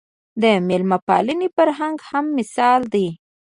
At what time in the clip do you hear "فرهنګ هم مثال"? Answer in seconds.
1.55-2.81